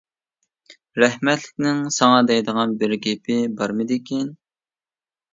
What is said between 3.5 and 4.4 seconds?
بارمىدىكىن.